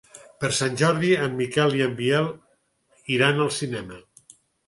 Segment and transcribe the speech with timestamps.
[0.43, 2.31] Per Sant Jordi en Miquel i en Biel
[3.17, 4.01] iran al cinema.